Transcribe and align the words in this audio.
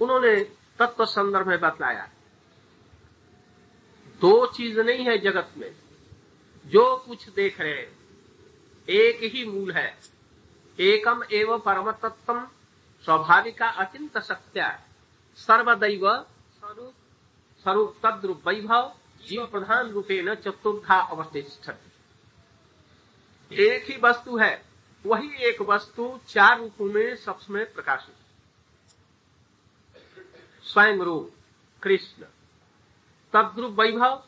उन्होंने 0.00 0.36
तत्व 0.78 1.04
संदर्भ 1.04 1.46
में 1.46 1.60
बतलाया 1.60 2.10
दो 4.20 4.46
चीज़ 4.46 4.80
नहीं 4.80 5.04
है 5.04 5.18
जगत 5.18 5.50
में। 5.56 5.74
जो 6.66 6.96
कुछ 6.96 7.28
देख 7.28 7.60
रहे 7.60 7.74
हैं, 7.74 7.98
एक 8.88 9.34
ही 9.34 9.44
मूल 9.44 9.72
है। 9.72 9.98
एकम 10.80 11.24
एवं 11.32 11.58
परम 11.58 11.92
तत्व 11.92 12.48
स्वाभाविका 13.04 13.68
अचिंत 13.68 14.18
सत्या। 14.18 14.80
सर्वदैव 15.36 16.16
स्वरूप 16.58 16.94
स्वरूप 17.62 17.96
तद्रुप 18.06 18.48
वैभव, 18.48 18.94
जीव 19.28 19.46
प्रधान 19.46 19.90
रूपे 19.90 20.22
न 20.22 20.34
चतुर्था 20.34 21.00
अवस्थित 21.00 21.76
एक 23.52 23.90
ही 23.90 23.96
वस्तु 24.00 24.38
है, 24.38 24.64
वही 25.06 25.30
एक 25.34 25.62
वस्तु 25.62 26.20
चार 26.28 26.58
रूपों 26.58 26.84
में 26.84 27.16
सबसे 27.16 27.64
प्रकाशित। 27.64 28.14
स्वयं 30.72 30.98
रूप 30.98 31.34
कृष्ण। 31.82 32.24
तद्रुप 33.32 33.80
वैभव, 33.80 34.24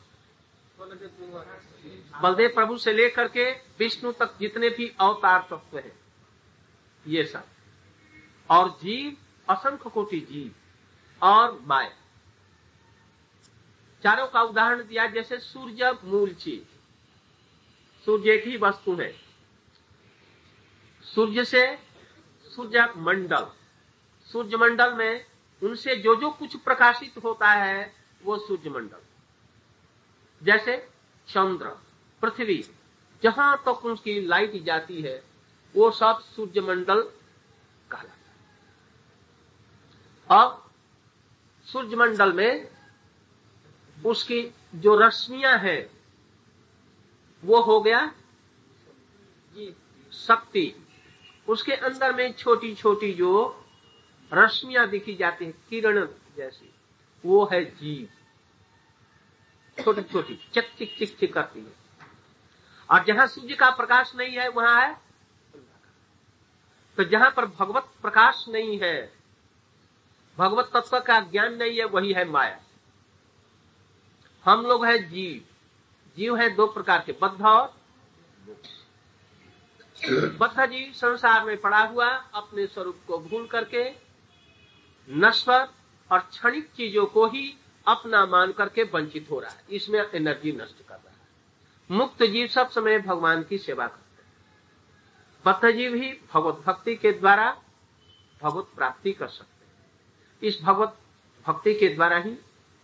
बलदेव 2.23 2.55
प्रभु 2.55 2.79
से 2.79 2.93
लेकर 2.93 3.29
के 3.29 3.53
विष्णु 3.53 4.13
तक 4.13 4.35
जितने 4.41 4.69
भी 4.69 4.97
अवतार 5.01 5.47
तत्व 5.51 5.79
हैं, 5.79 5.99
ये 7.07 7.25
सब। 7.25 7.45
और 8.51 8.71
जीव, 8.71 9.17
असंख्य 9.49 9.91
कोटि 9.91 10.21
जीव 10.21 10.55
और 11.23 11.61
माया। 11.61 11.91
चारों 14.03 14.27
का 14.27 14.43
उदाहरण 14.43 14.83
दिया, 14.83 15.07
जैसे 15.07 15.39
सूर्य 15.39 15.99
मूल 16.05 16.35
चीज़। 16.35 16.65
सूर्य 18.05 18.33
एक 18.33 18.45
ही 18.45 18.57
वस्तु 18.57 18.95
है। 18.95 19.17
सूर्य 21.03 21.45
से 21.45 21.79
सूर्य 22.45 22.93
मंडल। 22.97 23.47
सूर्य 24.25 24.57
मंडल 24.57 24.95
में 24.95 25.32
उनसे 25.63 25.97
जो 25.97 26.15
जो 26.17 26.31
कुछ 26.31 26.57
प्रकाशित 26.57 27.23
होता 27.25 27.49
है, 27.49 27.95
वो 28.25 28.39
सूर्य 28.39 28.71
मंडल 28.71 29.01
जैसे 30.43 30.77
चंद्र, 31.29 31.67
पृथ्वी, 32.23 32.65
जहाँ 33.23 33.57
तक 33.57 33.81
तो 33.83 33.93
उसकी 33.93 34.21
लाइट 34.21 34.63
जाती 34.65 35.03
है, 35.03 35.23
वो 35.75 35.91
सब 35.91 36.21
सूर्य 36.27 36.61
मंडल 36.61 37.03
कहलाता 37.91 38.31
है। 40.31 40.41
अब 40.41 40.71
सूर्य 41.67 41.97
मंडल 41.97 42.33
में 42.33 42.69
उसकी 43.99 44.43
जो 44.75 44.95
रश्मियाँ 44.99 45.59
हैं, 45.59 45.91
वो 47.43 47.61
हो 47.61 47.81
गया 47.81 48.13
शक्ति। 50.13 50.75
उसके 51.49 51.73
अंदर 51.73 52.13
में 52.13 52.33
छोटी 52.33 52.75
छोटी 52.75 53.13
जो 53.15 53.62
रश्मियाँ 54.33 54.89
दिखी 54.89 55.15
जाती 55.15 55.45
है, 55.45 55.53
किरण 55.71 56.07
जैसी। 56.37 56.73
वो 57.25 57.45
है 57.53 57.65
जीव। 57.65 58.09
छोटी 59.79 60.03
छोटी 60.03 60.35
चिक 60.55 60.73
चिक 60.79 60.97
चिक 60.99 61.19
चिक 61.19 61.33
करती 61.35 61.61
है। 61.61 61.73
और 62.91 63.05
जहाँ 63.05 63.27
सूर्य 63.27 63.55
का 63.55 63.71
प्रकाश 63.71 64.13
नहीं 64.17 64.37
है, 64.37 64.49
वहाँ 64.49 64.81
है 64.83 65.01
तो 66.99 67.05
जहाँ 67.05 67.31
पर 67.31 67.47
भगवत 67.49 67.89
प्रकाश 68.03 68.45
नहीं 68.49 68.79
है, 68.83 69.13
भगवत 70.39 70.71
तत्व 70.75 70.99
का 71.01 71.21
ज्ञान 71.21 71.55
नहीं 71.55 71.79
है, 71.79 71.85
वही 71.85 72.13
है 72.13 72.25
माया। 72.25 72.61
हम 74.45 74.63
लोग 74.63 74.85
है 74.87 74.99
जीव। 75.03 75.45
जीव 76.17 76.37
है 76.37 76.49
दो 76.51 76.67
प्रकार 76.67 77.03
के, 77.07 77.13
बद्ध 77.13 77.43
और 77.43 77.75
बद्ध 80.39 80.67
जीव 80.67 80.93
संसार 80.93 81.45
में 81.45 81.57
पड़ा 81.61 81.81
हुआ, 81.81 82.09
अपने 82.35 82.67
स्वरूप 82.67 83.01
को 83.07 83.19
भूल 83.19 83.47
करके 83.47 83.85
नश्वर 85.11 85.69
और 86.13 86.19
क्षणिक 86.19 86.71
चीज़ों 86.71 87.07
को 87.07 87.27
ही 87.27 87.59
अपना 87.87 88.27
मान 88.27 88.53
करके 88.53 88.83
वंचित 88.83 89.29
हो 89.31 89.41
रहा 89.41 89.51
है। 89.51 89.65
इसमें 89.71 90.11
एनर्जी 90.15 90.53
नष्ट 90.53 90.89
कर 90.89 90.95
रहा 90.95 91.11
है। 91.11 91.17
मुक्त 91.91 92.23
जीव 92.23 92.47
सब 92.47 92.71
समय 92.71 92.99
भगवान 92.99 93.43
की 93.43 93.59
सेवा 93.59 93.87
करते 93.87 94.23
हैं। 94.23 94.33
बद्ध 95.47 95.77
जीव 95.77 95.95
ही 95.95 96.21
भगवत 96.35 96.55
भक्ति 96.55 96.97
के 96.97 97.13
द्वारा 97.13 97.63
भगवत 98.43 98.69
प्राप्ति 98.77 99.13
कर 99.13 99.29
सकते 99.29 99.67
हैं। 99.67 99.73
इस 100.43 100.61
भगवत 100.63 100.99
भक्ति 101.47 101.75
के 101.75 101.89
द्वारा 101.89 102.17
ही 102.17 102.31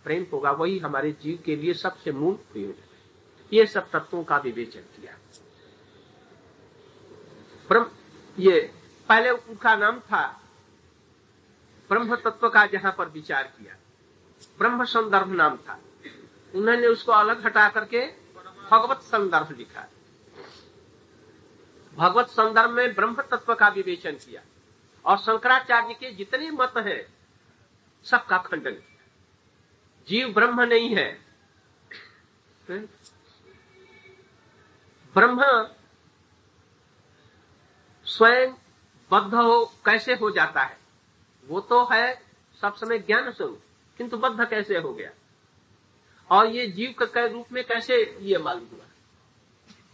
प्रेम 0.03 0.25
होगा, 0.33 0.51
वही 0.51 0.79
हमारे 0.79 1.11
जीव 1.11 1.43
के 1.45 1.55
लिए 1.55 1.73
सबसे 1.73 2.11
मूल 2.11 2.35
प्रयोजन 2.35 2.81
है। 2.81 2.89
ये 3.53 3.65
सब 3.65 3.91
तत्वों 3.91 4.23
का 4.23 4.37
विवेचन 4.37 4.81
किया। 4.81 5.17
ये, 8.39 8.73
पहले 9.09 9.29
उनका 9.29 9.75
नाम 9.75 9.99
था 9.99 10.38
ब्रह्म 11.89 12.15
तत्व 12.15 12.49
का 12.49 12.65
जहाँ 12.65 12.95
पर 12.97 13.09
विचार 13.09 13.43
किया। 13.43 13.75
ब्रह्म 14.57 14.85
संदर्भ 14.85 15.31
नाम 15.31 15.57
था। 15.57 15.79
उन्होंने 16.55 16.87
उसको 16.87 17.11
अलग 17.11 17.45
हटा 17.45 17.69
करके 17.69 18.05
भगवत 18.71 18.97
संदर्भ 18.97 19.57
लिखा। 19.57 19.87
भगवत 21.95 22.27
संदर्भ 22.27 22.69
में 22.69 22.95
ब्रह्म 22.95 23.21
तत्व 23.21 23.55
का 23.55 23.67
विवेचन 23.67 24.11
किया। 24.11 24.41
और 25.05 25.17
शंकराचार्य 25.17 25.93
के 25.93 26.11
जितने 26.11 26.51
मत 26.51 26.73
हैं, 26.77 27.13
सबका 28.03 28.37
खंडन 28.37 28.71
किया। 28.71 29.05
जीव 30.07 30.33
ब्रह्म 30.33 30.61
नहीं 30.61 30.95
है। 30.95 31.25
ब्रह्म 35.13 35.69
स्वयं 38.05 38.53
बद्ध 39.11 39.35
हो, 39.35 39.65
कैसे 39.85 40.15
हो 40.15 40.31
जाता 40.31 40.61
है? 40.61 40.78
वो 41.49 41.59
तो 41.61 41.83
है 41.85 42.21
सब 42.61 42.75
समय 42.75 42.99
ज्ञान 42.99 43.31
स्वरूप, 43.31 43.61
किंतु 43.99 44.17
बद्ध 44.17 44.49
कैसे 44.49 44.77
हो 44.77 44.93
गया? 44.93 45.11
और 46.29 46.47
ये 46.47 46.67
जीव 46.69 46.93
के 47.01 47.27
रूप 47.27 47.51
में 47.51 47.63
कैसे 47.63 47.95
ये 48.21 48.37
मालूम 48.37 48.67
हुआ? 48.67 48.85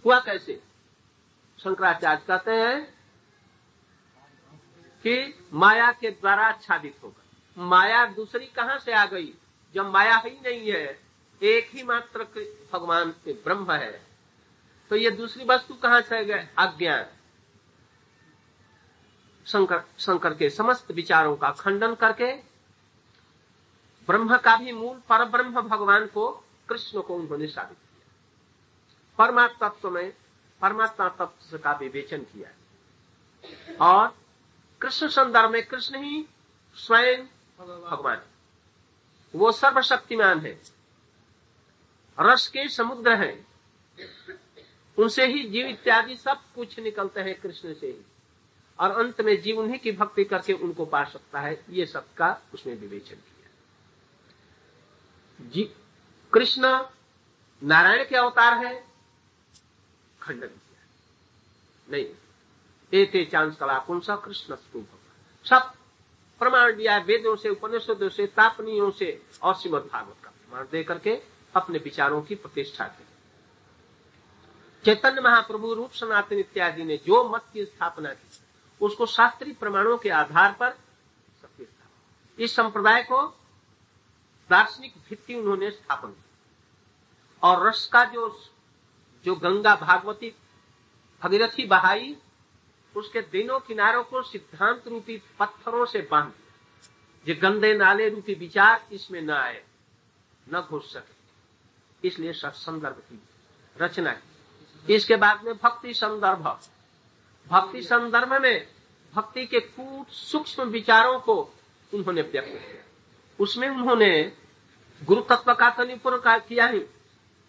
हुआ 0.06 0.20
कैसे? 0.20 0.60
शंकराचार्य 1.60 2.24
कहते 2.28 2.52
हैं 2.54 2.84
कि 5.04 5.48
माया 5.54 5.92
के 5.92 6.10
द्वारा 6.12 6.48
आच्छादित 6.48 6.96
होगा। 7.04 7.24
माया 7.58 8.06
दूसरी 8.08 8.46
कहाँ 8.48 8.78
से 8.80 8.94
आ 8.94 9.06
गई? 9.06 9.34
जब 9.76 9.92
माया 9.92 10.16
ही 10.18 10.38
नहीं 10.46 10.72
है, 10.72 11.00
एक 11.42 11.70
ही 11.70 11.84
मात्र 11.84 12.24
भगवान 12.74 13.12
के 13.26 13.34
ब्रह्म 13.36 13.72
है 13.74 14.02
तो 14.92 14.96
ये 14.96 15.10
दूसरी 15.12 15.46
वस्तु 15.46 15.74
कहाँ 15.76 16.02
से 16.02 16.24
गए 16.26 16.48
अज्ञान। 16.58 17.06
शंकर 19.46 19.84
शंकर 20.00 20.34
के 20.34 20.50
समस्त 20.50 20.92
विचारों 20.92 21.36
का 21.36 21.52
खंडन 21.52 21.96
करके 21.96 22.32
ब्रह्म 24.08 24.38
का 24.38 24.56
भी 24.58 24.72
मूल 24.72 24.98
पर 25.10 25.26
ब्रह्म 25.26 25.62
भगवान 25.62 26.08
को 26.08 26.30
कृष्ण 26.70 27.02
को 27.02 27.16
उन्होंने 27.16 27.48
साबित 27.48 27.78
किया। 27.78 28.08
परमात्मा 29.18 29.70
तत्व 29.70 29.90
में, 29.90 30.14
परमात्मा 30.62 31.10
तत्व 31.10 31.58
का 31.58 31.72
विवेचन 31.72 32.22
किया 32.24 32.50
और 33.82 34.16
कृष्ण 34.82 35.08
संदर्भ 35.08 35.52
में 35.52 35.66
कृष्ण 35.66 36.04
ही 36.04 36.26
स्वयं 36.76 37.24
भगवान 37.60 38.22
वो 39.34 39.52
सर्वशक्तिमान 39.52 40.40
है। 40.40 40.62
रस 42.20 42.48
के 42.48 42.68
समुद्र 42.70 43.16
है। 43.16 43.46
उनसे 44.98 45.26
ही 45.28 45.50
जीव 45.50 45.66
इत्यादि 45.68 46.16
सब 46.16 46.42
कुछ 46.56 46.80
निकलते 46.80 47.22
हैं 47.22 47.36
कृष्ण 47.36 47.74
से 47.74 47.88
ही। 47.88 48.06
और 48.80 48.92
अंत 48.92 49.22
में 49.22 49.42
जीव 49.42 49.60
उन्हीं 49.60 49.80
की 49.80 49.92
भक्ति 49.92 50.24
करके 50.24 50.54
उनको 50.54 50.86
पा 50.86 51.04
सकता 51.04 51.40
है, 51.40 51.64
ये 51.70 51.86
सबका 51.86 52.42
उसमें 52.54 52.76
विवेचन 52.76 53.16
किया। 53.16 53.50
जी, 55.50 55.64
कृष्ण 56.34 56.80
नारायण 57.62 58.04
के 58.04 58.16
अवतार 58.16 58.66
है, 58.66 58.74
खंडन 60.22 60.48
किया। 60.48 60.86
नहीं 61.88 62.06
एते 62.92 63.26
चांस 63.26 63.56
कला 63.56 63.78
पुंस 63.80 64.10
कृष्ण 64.10 64.56
सब 65.46 65.72
प्रमाण 66.42 66.76
दिया, 66.76 66.98
वेदों 66.98 67.36
से, 67.36 67.50
उपनिषदों 67.50 68.10
से, 68.10 68.26
तापनियों 68.28 68.92
से 68.92 69.22
और 69.44 69.56
श्रीमद 69.56 69.90
भागवत 69.94 70.16
का 70.24 70.30
प्रमाण 70.30 70.66
दे 70.72 70.84
करके 70.84 71.22
अपने 71.56 71.80
विचारों 71.80 72.22
की 72.22 72.36
प्रतिष्ठा 72.36 72.88
की। 72.88 73.04
चैतन्य 74.84 75.22
महाप्रभु 75.22 75.74
रूप 75.74 75.92
सनातन 75.92 76.40
इत्यादि 76.40 76.84
ने 76.84 76.98
जो 76.98 77.24
मत 77.30 77.44
की 77.54 77.66
स्थापना 77.66 78.14
की 78.14 78.28
उसको 78.82 79.06
शास्त्रीय 79.06 79.54
प्रमाणों 79.54 79.98
के 79.98 80.10
आधार 80.10 80.54
पर 80.54 80.78
इस 82.40 82.56
संप्रदाय 82.56 83.04
को 83.04 83.28
दार्शनिक 84.50 84.94
भित्ति 85.10 85.36
उन्होंने 85.36 85.72
स्थापन 85.72 86.08
की। 86.08 86.26
और 87.44 87.68
रस 87.68 87.90
का 87.94 88.06
जो 88.06 88.44
जो 89.26 89.36
गंगा 89.36 89.76
भागवती 89.76 90.36
भगीरथी 91.24 91.66
बहाई, 91.66 92.18
उसके 92.96 93.22
दिनों 93.22 93.60
किनारों 93.60 94.04
को 94.04 94.22
सिद्धांत 94.22 94.88
रूपी 94.88 95.22
पत्थरों 95.40 95.86
से 95.86 96.08
बाँध 96.12 96.32
दिया। 96.32 97.36
जो 97.36 97.42
गंदे 97.42 97.74
नाले 97.74 98.10
रूपी 98.10 98.34
विचार 98.34 98.88
इसमें 98.92 99.22
न 99.22 99.30
आए, 99.30 99.64
न 100.54 100.62
घुस 100.62 100.94
सके। 100.94 101.16
इसलिए 102.08 102.34
सत्संदर्भ 102.34 102.96
की 102.96 103.24
रचना 103.78 104.12
की। 104.12 104.94
इसके 104.94 105.16
बाद 105.16 105.44
में 105.44 105.58
भक्ति 105.58 105.94
संदर्भ। 105.94 106.60
भक्ति 107.50 107.82
संदर्भ 107.82 108.42
में 108.42 108.68
भक्ति 109.16 109.46
के 109.46 109.60
कूट 109.60 110.08
सूक्ष्म 110.10 110.64
विचारों 110.64 111.20
को 111.20 111.54
उन्होंने 111.94 112.22
व्यक्त 112.22 112.48
किया। 112.48 112.84
उसमें 113.40 113.70
उन्होंने 113.70 114.32
गुरु 115.04 115.22
तत्व 115.22 115.54
का 115.54 115.70
तो 115.70 115.84
निरूपण 115.84 116.40
किया 116.40 116.68
ही, 116.68 116.82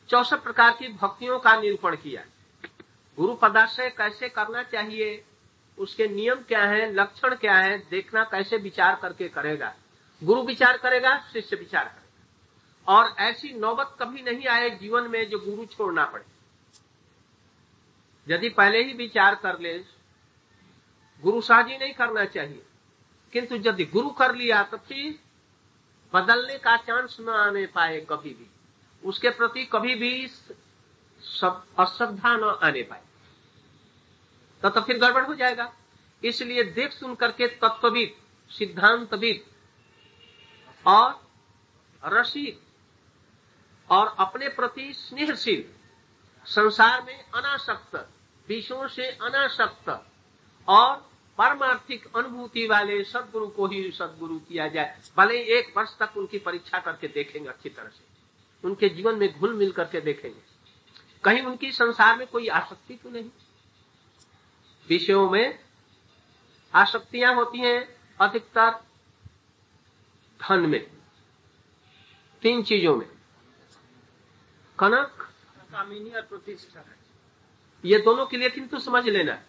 चौसठ 0.08 0.36
प्रकार 0.36 0.72
की 0.72 0.88
भक्तियों 0.88 1.38
का 1.38 1.60
निरूपण 1.60 1.96
किया। 1.96 2.24
गुरु 3.18 3.34
पदाश्रय 3.34 3.90
कैसे 3.90 4.28
करना 4.28 4.62
चाहिए, 4.62 5.24
उसके 5.78 6.08
नियम 6.08 6.36
क्या 6.36 6.64
है, 6.64 6.94
लक्षण 6.94 7.34
क्या 7.34 7.54
है, 7.54 7.78
देखना 7.78 8.24
कैसे 8.24 8.56
विचार 8.56 8.98
करके 9.02 9.28
करेगा। 9.28 9.74
गुरु 10.24 10.42
विचार 10.42 10.76
करेगा, 10.76 11.18
शिष्य 11.32 11.56
विचार 11.56 11.84
करेगा। 11.84 12.02
और 12.88 13.14
ऐसी 13.18 13.54
नौबत 13.54 13.96
कभी 14.00 14.22
नहीं 14.22 14.46
आए 14.46 14.70
जीवन 14.70 15.02
में 15.02 15.28
जो 15.28 15.38
गुरु 15.38 15.64
छोड़ना 15.66 16.04
पड़े। 16.04 16.35
यदि 18.28 18.48
पहले 18.48 18.82
ही 18.84 18.92
विचार 18.92 19.34
कर 19.34 19.60
ले 19.60 19.78
गुरु 21.22 21.40
साजी 21.40 21.78
नहीं 21.78 21.94
करना 21.94 22.24
चाहिए। 22.24 22.62
किंतु 23.32 23.54
यदि 23.56 23.84
गुरु 23.84 24.10
कर 24.10 24.34
लिया 24.34 24.62
तो 24.62 24.76
फिर 24.76 25.18
बदलने 26.14 26.58
का 26.58 26.76
चांस 26.76 27.16
न 27.20 27.28
आने 27.28 27.66
पाए 27.66 28.00
कभी 28.00 28.30
भी। 28.30 28.50
उसके 29.08 29.30
प्रति 29.30 29.64
कभी 29.66 29.94
भी 29.94 30.26
अश्रद्धा 31.78 32.36
न 32.36 32.58
आने 32.62 32.82
पाए। 32.82 33.02
तो, 34.62 34.70
तो 34.70 34.80
फिर 34.80 34.98
गड़बड़ 34.98 35.24
हो 35.24 35.34
जाएगा। 35.34 35.72
इसलिए 36.24 36.62
देख 36.62 36.92
सुन 36.92 37.14
करके 37.14 37.46
तत्वविद 37.46 38.16
सिद्धांतविद 38.50 39.44
और 40.86 41.26
रसिक 42.04 42.62
और 43.90 44.16
अपने 44.18 44.48
प्रति 44.48 44.92
स्नेहशील 44.92 45.72
संसार 46.46 47.02
में 47.02 47.30
अनासक्त 47.30 48.08
विषयों 48.48 48.86
से 48.88 49.06
अनासक्त 49.22 49.88
और 50.68 50.96
परमार्थिक 51.38 52.06
अनुभूति 52.16 52.66
वाले 52.66 53.02
सदगुरु 53.04 53.46
को 53.46 53.66
ही 53.66 53.90
सदगुरु 53.92 54.38
किया 54.38 54.68
जाए। 54.68 54.98
भले 55.16 55.38
एक 55.58 55.76
वर्ष 55.76 55.96
तक 55.98 56.16
उनकी 56.16 56.38
परीक्षा 56.38 56.78
करके 56.78 57.08
देखेंगे 57.08 57.48
अच्छी 57.48 57.68
तरह 57.68 57.88
से। 57.88 58.04
उनके 58.64 58.88
जीवन 58.88 59.18
में 59.18 59.38
घुल 59.38 59.54
मिल 59.54 59.72
करके 59.72 60.00
देखेंगे। 60.00 60.40
कहीं 61.24 61.42
उनकी 61.42 61.72
संसार 61.72 62.16
में 62.18 62.26
कोई 62.26 62.48
आसक्ति 62.48 62.94
तो 62.94 63.10
नहीं। 63.10 63.30
विषयों 64.88 65.30
में 65.30 65.58
आसक्तियाँ 66.74 67.34
होती 67.34 67.58
हैं 67.58 67.80
अधिकतर 68.20 68.70
धन 70.40 70.60
में, 70.60 70.86
तीन 72.42 72.62
चीज़ों 72.62 72.96
में। 72.96 73.08
कनक, 74.78 75.28
कामिनी 75.72 76.10
और 76.10 76.22
प्रतिष्ठा। 76.22 76.84
ये 77.86 77.98
दोनों 77.98 78.26
के 78.26 78.36
लिए 78.36 78.50
किंतु 78.50 78.78
समझ 78.78 79.08
लेना। 79.08 79.42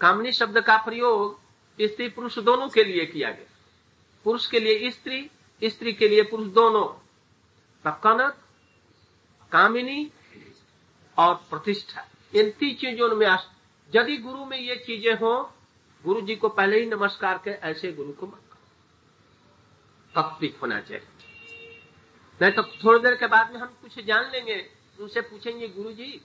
कामनी 0.00 0.32
शब्द 0.32 0.60
का 0.60 0.76
प्रयोग 0.76 1.40
स्त्री 1.80 2.08
पुरुष 2.08 2.38
दोनों 2.38 2.68
के 2.68 2.84
लिए 2.84 3.06
किया 3.06 3.30
गया। 3.30 3.58
पुरुष 4.24 4.46
के 4.46 4.60
लिए 4.60 4.90
स्त्री 4.90 5.30
स्त्री 5.64 5.92
के 5.92 6.08
लिए 6.08 6.22
पुरुष 6.22 6.46
दोनों। 6.46 7.06
कनक 7.92 8.36
कामिनी 9.52 10.10
और 11.18 11.34
प्रतिष्ठा। 11.34 12.08
इन 12.34 12.50
तीन 12.50 12.74
चीज़ों 12.74 13.16
में 13.16 13.38
यदि 13.96 14.16
गुरु 14.16 14.44
में 14.44 14.58
ये 14.58 14.76
चीज़ें 14.76 15.14
हो, 15.14 15.54
गुरु 16.04 16.20
जी 16.20 16.36
को 16.36 16.48
पहले 16.48 16.80
ही 16.80 16.86
नमस्कार 16.86 17.40
के 17.44 17.50
ऐसे 17.50 17.92
गुरु 17.92 18.12
को 18.12 18.26
करो। 18.26 18.50
होना 20.62 20.80
चाहिए। 20.80 21.06
नहीं 22.42 22.52
तो 22.52 22.62
थोड़ी 22.62 23.00
देर 23.00 23.14
के 23.14 23.26
बाद 23.26 23.52
में 23.52 23.60
हम 23.60 23.66
कुछ 23.66 24.04
जान 24.04 24.30
लेंगे, 24.30 24.70
उनसे 25.00 25.20
पूछेंगे, 25.20 25.68
गुरु 25.68 25.92
जी 25.92 26.20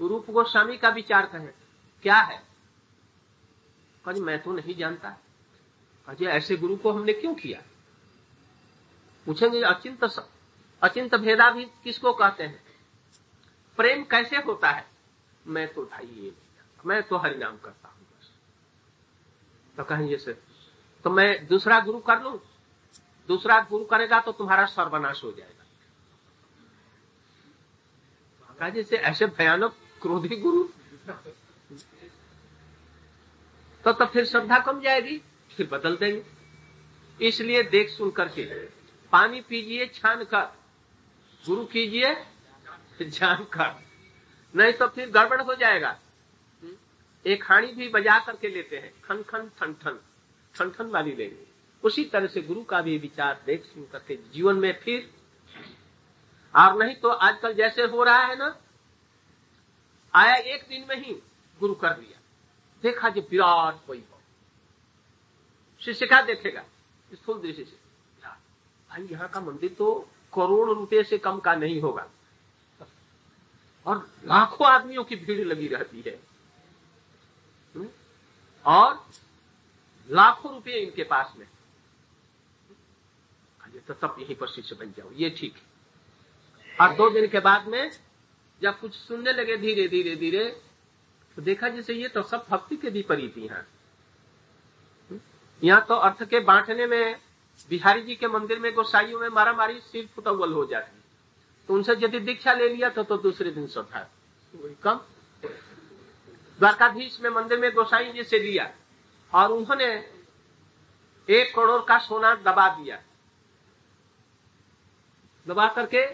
रूप 0.00 0.30
गोस्वामी 0.30 0.76
का 0.78 0.88
विचार 0.88 1.26
कहें, 1.26 1.52
क्या 2.02 2.16
है? 2.16 2.42
कहा 4.04 4.20
मैं 4.20 4.42
तो 4.42 4.52
नहीं 4.52 4.74
जानता। 4.74 5.10
कहा 6.08 6.30
ऐसे 6.30 6.56
गुरु 6.56 6.76
को 6.76 6.92
हमने 6.92 7.12
क्यों 7.12 7.34
किया? 7.34 7.62
पूछेंगे, 9.26 9.62
अचिंत 9.62 10.04
अचिंत 10.82 11.14
भेदा 11.14 11.50
भी 11.50 11.64
किसको 11.84 12.12
कहते 12.12 12.44
हैं? 12.44 12.62
प्रेम 13.78 14.02
कैसे 14.04 14.36
होता 14.36 14.70
है? 14.70 14.86
मैं 15.46 15.72
तो 15.74 15.84
भाई 15.84 16.06
ये 16.16 16.32
मैं 16.86 17.02
तो 17.02 17.16
हरिनाम 17.16 17.56
करता 17.56 17.88
हूँ 17.88 18.02
बस। 18.02 18.30
तो 19.76 19.84
कहेंगे 19.84 20.16
से 20.16 20.32
तो 21.04 21.10
मैं 21.10 21.46
दूसरा 21.46 21.80
गुरु 21.80 21.98
कर 22.00 22.22
लू? 22.22 22.30
दूसरा 23.28 23.60
गुरु 23.60 23.84
करेगा 23.84 24.20
तो 24.20 24.32
तुम्हारा 24.32 24.64
सर्वनाश 24.66 25.22
हो 25.24 25.32
जाएगा। 25.32 25.58
जैसे 28.70 28.96
ऐसे 28.96 29.26
भयानक 29.28 29.74
क्रोधी 30.02 30.36
गुरु। 30.36 30.62
तो 33.84 33.92
तब 33.92 34.08
फिर 34.08 34.24
श्रद्धा 34.24 34.58
कम 34.60 34.80
जाएगी, 34.80 35.16
फिर 35.50 35.68
बदल 35.72 35.96
देंगे। 35.96 37.26
इसलिए 37.26 37.62
देख 37.64 37.90
सुन 37.90 38.10
करके 38.10 38.44
पानी 39.12 39.40
पीजिए, 39.40 39.86
छान 39.94 40.24
कर 40.24 40.44
गुरु 41.44 41.64
कीजिए 41.66 42.14
जान 43.02 43.44
कर 43.52 43.74
नहीं 44.54 44.72
तो 44.72 44.86
फिर 44.88 45.10
गड़बड़ 45.10 45.40
हो 45.40 45.54
जाएगा। 45.54 45.98
एक 47.24 47.44
हाड़ी 47.44 47.72
भी 47.74 47.88
बजा 47.88 48.18
करके 48.18 48.48
लेते 48.48 48.76
हैं 48.76 48.92
खन 49.04 49.22
खन 49.22 49.50
ठन 49.58 49.72
ठन 49.74 49.98
ठन 50.54 50.70
ठन 50.70 50.90
वाली 50.90 51.12
लेंगे 51.12 51.46
उसी 51.84 52.04
तरह 52.04 52.26
से 52.26 52.40
गुरु 52.42 52.62
का 52.64 52.80
भी 52.82 52.96
विचार 52.98 53.40
देख 53.46 53.64
सुन 53.64 53.86
करके 53.92 54.16
जीवन 54.34 54.56
में 54.56 54.72
फिर, 54.80 55.08
और 56.54 56.78
नहीं 56.78 56.94
तो 56.96 57.08
आजकल 57.08 57.52
जैसे 57.54 57.82
हो 57.84 58.02
रहा 58.04 58.24
है 58.24 58.36
ना 58.38 58.48
आया 60.14 60.34
एक 60.34 60.68
दिन 60.68 60.86
में 60.88 60.96
ही 60.96 61.14
गुरु 61.60 61.74
कर 61.74 61.98
लिया 61.98 62.18
देखा 62.82 63.08
जो 63.08 63.20
विराट 63.20 63.86
कोई 63.86 64.04
हो। 64.12 64.20
शिष्य 65.80 66.06
क्या 66.06 66.22
देखेगा? 66.22 66.64
स्थूल 67.14 67.40
दृष्टि 67.40 67.64
से। 67.64 67.76
भाई, 68.90 69.02
यहाँ 69.02 69.28
का 69.28 69.40
मंदिर 69.40 69.74
तो 69.78 70.08
करोड़ 70.34 70.70
रुपए 70.70 71.04
से 71.04 71.18
कम 71.18 71.38
का 71.38 71.54
नहीं 71.54 71.80
होगा। 71.80 72.10
और 73.86 74.10
लाखों 74.24 74.66
आदमियों 74.66 75.04
की 75.04 75.16
भीड़ 75.16 75.46
लगी 75.46 75.68
रहती 75.68 76.00
है। 76.00 76.20
हम्म? 77.74 77.88
और 78.66 79.10
लाखों 80.10 80.54
रुपए 80.54 80.72
इनके 80.72 81.04
पास 81.04 81.34
में। 81.36 81.48
तो 83.88 83.94
तब 83.94 84.16
यहीं 84.18 84.36
पर 84.36 84.48
शिष्य 84.48 84.74
बन 84.74 84.92
जाओ। 84.92 85.10
ये 85.12 85.30
ठीक 85.30 85.54
है। 85.56 85.62
और 86.80 86.96
दो 86.96 87.10
दिन 87.10 87.28
के 87.28 87.40
बाद 87.40 87.68
में 87.68 87.90
जब 88.62 88.78
कुछ 88.80 88.94
सुनने 88.94 89.32
लगे 89.32 89.56
धीरे 89.56 89.88
धीरे 89.88 90.14
धीरे 90.16 90.44
तो 91.36 91.42
देखा 91.42 91.68
जैसे 91.68 91.94
ये 91.94 92.08
तो 92.08 92.22
सब 92.22 92.44
भक्ति 92.50 92.76
के 92.76 92.90
विपरीत 92.90 93.34
ही 93.36 93.46
हैं। 93.46 93.66
यहाँ 95.62 95.84
तो 95.88 95.94
अर्थ 95.94 96.22
के 96.24 96.40
बांटने 96.40 96.86
में 96.86 97.16
बिहारी 97.70 98.02
जी 98.02 98.14
के 98.16 98.28
मंदिर 98.28 98.58
में 98.58 98.72
गोसाइयों 98.74 99.20
में 99.20 99.28
मारा 99.28 99.52
मारी 99.52 99.80
सिर 99.80 100.08
फुटवल 100.14 100.52
हो 100.52 100.64
जाती। 100.66 101.00
तो 101.68 101.74
उनसे 101.74 101.92
यदि 101.92 102.20
दीक्षा 102.20 102.52
ले 102.52 102.68
लिया 102.68 102.88
तो, 102.88 103.02
तो 103.02 103.16
दूसरे 103.16 103.50
दिन 103.50 103.66
श्रद्धा। 103.66 104.08
कम। 104.82 105.00
द्वारकाधीश 106.58 107.20
में 107.20 107.30
मंदिर 107.30 107.58
में 107.58 107.72
गोसाई 107.72 108.12
जी 108.12 108.22
से 108.24 108.38
लिया 108.38 108.72
और 109.32 109.52
उन्होंने 109.52 109.86
एक 111.28 111.54
करोड़ 111.54 111.80
का 111.82 111.98
सोना 111.98 112.34
दबा 112.34 112.68
दिया। 112.76 113.02
दबा 115.46 115.68
करके 115.68 116.06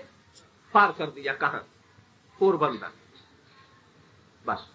पार 0.72 0.92
कर 0.92 1.10
दिया 1.10 1.34
कहा? 1.34 1.64
पोरबंदर 2.40 2.92
बस। 4.44 4.66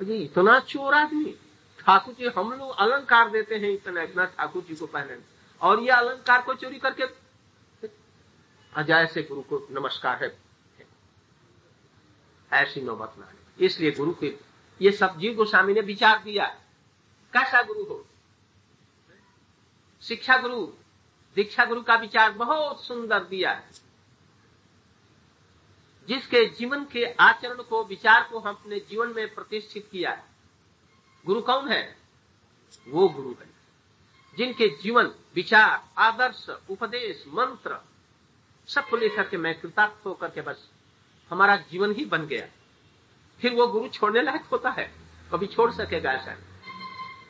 जी 0.00 0.16
इतना 0.16 0.58
चोर 0.60 0.94
आदमी। 0.94 1.34
ठाकुर 1.78 2.14
जी, 2.14 2.26
हम 2.28 2.52
लोग 2.52 2.76
अलंकार 2.76 3.30
देते 3.30 3.54
हैं 3.54 3.70
इतना 3.70 4.02
इतना 4.02 4.24
ठाकुर 4.26 4.62
जी 4.62 4.74
को 4.74 4.86
पहने 4.86 5.16
और 5.60 5.80
ये 5.80 5.90
अलंकार 5.90 6.42
को 6.42 6.54
चोरी 6.54 6.78
करके 6.78 7.04
अजय 8.72 9.06
से 9.06 9.22
गुरु 9.22 9.42
को 9.42 9.66
नमस्कार 9.70 10.22
है। 10.24 10.36
ऐसी 12.50 12.80
नौबत 12.80 13.14
ना 13.18 13.32
इसलिए 13.58 13.90
गुरु 13.90 14.12
के, 14.14 14.34
ये 14.80 14.92
सब 14.92 15.18
जीव 15.18 15.34
गोस्वामी 15.34 15.74
ने 15.74 15.80
विचार 15.82 16.22
दिया 16.22 16.46
कैसा 17.32 17.62
गुरु 17.62 17.84
हो? 17.84 18.04
शिक्षा 20.02 20.36
गुरु, 20.38 20.66
दीक्षा 21.36 21.64
गुरु 21.64 21.82
का 21.82 21.94
विचार 21.96 22.30
बहुत 22.32 22.82
सुंदर 22.84 23.24
दिया 23.24 23.52
है। 23.52 23.81
जिसके 26.08 26.44
जीवन 26.44 26.84
के 26.84 27.04
आचरण 27.04 27.62
को, 27.62 27.84
विचार 27.84 28.28
को 28.32 28.38
हम 28.38 28.54
अपने 28.54 28.80
जीवन 28.80 29.08
में 29.08 29.34
प्रतिष्ठित 29.34 29.88
किया 29.92 30.10
है। 30.10 30.24
गुरु 31.26 31.40
कौन 31.40 31.68
है? 31.68 31.96
वो 32.88 33.08
गुरु 33.08 33.34
है। 33.40 33.52
जिनके 34.36 34.68
जीवन, 34.68 35.14
विचार, 35.34 35.88
आदर्श, 35.98 36.46
उपदेश, 36.70 37.24
मंत्र, 37.28 37.84
सबको 38.66 38.96
लेकर 38.96 39.28
के 39.28 39.36
मैं 39.36 39.60
कृतार्थ 39.60 40.06
होकर 40.06 40.30
के 40.30 40.40
बस 40.40 40.68
हमारा 41.30 41.56
जीवन 41.56 41.94
ही 41.94 42.04
बन 42.04 42.26
गया। 42.26 42.48
फिर 43.40 43.54
वो 43.54 43.66
गुरु 43.66 43.88
छोड़ने 43.88 44.22
लायक 44.22 44.42
होता 44.42 44.70
है? 44.70 44.94
कभी 45.32 45.46
छोड़ 45.46 45.70
सकेगा 45.72 46.12
ऐसा? 46.12 46.36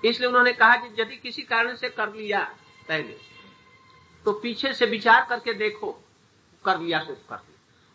इसलिए 0.04 0.28
उन्होंने 0.28 0.52
कहा 0.52 0.76
कि 0.76 1.02
यदि 1.02 1.16
किसी 1.16 1.42
कारण 1.42 1.76
से 1.76 1.88
कर 1.88 2.14
लिया 2.14 2.58
पहले 2.88 3.18
तो 4.24 4.32
पीछे 4.32 4.74
से 4.74 4.86
विचार 4.86 5.26
करके 5.28 5.54
देखो, 5.54 6.04
कर 6.64 6.80
लिया 6.80 6.98
तो 6.98 7.14
कर 7.14 7.36
लिया 7.36 7.51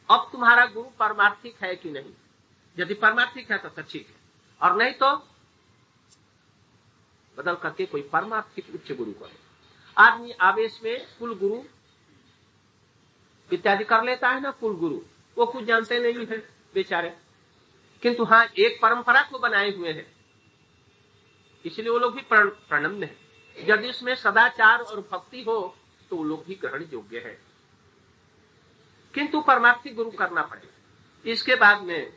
अब 0.09 0.29
तुम्हारा 0.31 0.65
गुरु 0.65 0.89
परमार्थिक 0.99 1.63
है 1.63 1.75
कि 1.75 1.89
नहीं? 1.91 2.13
यदि 2.79 2.93
परमार्थिक 2.93 3.51
है 3.51 3.57
तो, 3.57 3.81
ठीक 3.81 4.07
है। 4.07 4.15
और 4.61 4.75
नहीं 4.77 4.93
तो 4.93 5.15
बदल 7.37 7.55
करके 7.55 7.85
कोई 7.85 8.01
परमार्थिक 8.01 8.73
उच्च 8.75 8.91
गुरु 8.91 9.11
करे 9.11 9.37
आदमी 9.97 10.31
आवेश 10.31 10.79
में 10.83 11.05
कुल 11.19 11.37
गुरु 11.39 11.63
इत्यादि 13.53 13.83
कर 13.83 14.03
लेता 14.03 14.29
है 14.29 14.41
ना 14.41 14.51
कुल 14.51 14.75
गुरु। 14.77 14.99
वो 15.37 15.45
कुछ 15.45 15.63
जानते 15.63 15.99
नहीं 15.99 16.25
है 16.25 16.37
बेचारे। 16.73 17.17
किंतु 18.01 18.23
हाँ 18.23 18.45
एक 18.57 18.81
परंपरा 18.81 19.21
को 19.21 19.39
बनाए 19.39 19.75
हुए 19.75 19.91
हैं। 19.93 20.15
इसलिए 21.65 21.89
वो 21.89 21.97
लोग 21.99 22.15
भी 22.15 22.21
प्रणम्य 22.21 23.05
है। 23.05 23.69
यदि 23.69 23.89
उसमें 23.89 24.15
सदाचार 24.15 24.79
और 24.79 25.07
भक्ति 25.11 25.43
हो 25.43 25.75
तो 26.09 26.15
वो 26.15 26.23
लोग 26.23 26.45
भी 26.45 26.55
ग्रहण 26.55 26.83
योग्य 26.83 27.19
है। 27.19 27.46
किंतु 29.17 29.39
परमार्थी 29.41 29.89
गुरु 29.89 30.11
करना 30.11 30.41
पड़ेगा 30.41 31.31
इसके 31.31 31.55
बाद 31.55 31.81
में 31.83 32.13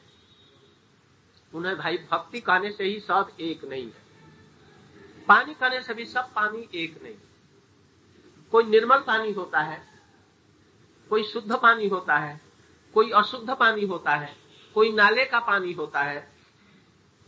उन्हें 1.53 1.77
भाई 1.77 1.97
भक्ति 2.11 2.41
कहने 2.41 2.73
से 2.73 2.85
ही 2.85 2.99
सब 3.01 3.31
एक 3.41 3.65
नहीं 3.65 3.85
है। 3.85 5.25
पानी 5.29 5.55
कहने 5.55 5.81
से 5.83 5.95
भी 5.95 6.05
सब 6.05 6.33
पानी 6.33 6.69
एक 6.75 7.03
नहीं। 7.03 7.15
कोई 8.53 8.65
निर्मल 8.65 9.01
पानी 9.01 9.33
होता 9.33 9.61
है 9.61 9.81
कोई 11.11 11.25
शुद्ध 11.25 11.57
पानी 11.57 11.89
होता 11.89 12.17
है 12.19 12.41
कोई 12.95 13.11
अशुद्ध 13.13 13.51
पानी 13.51 13.87
होता 13.87 14.15
है 14.17 14.37
कोई 14.77 14.93
नाले 14.93 15.25
का 15.25 15.41
पानी 15.41 15.73
होता 15.73 16.03
है 16.03 16.31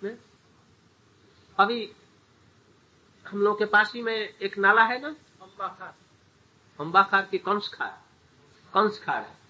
ने? 0.02 0.16
अभी 1.58 1.92
हम 3.26 3.42
लोग 3.42 3.58
के 3.58 3.64
पास 3.64 3.92
ही 3.94 4.02
में 4.02 4.14
एक 4.14 4.58
नाला 4.58 4.84
है 4.84 5.00
ना? 5.00 5.14
अम्बाखार 6.78 7.26
की 7.30 7.38
कंस 7.38 7.68
खार 7.68 8.02
कंस 8.72 9.04
खार 9.04 9.22
है। 9.22 9.41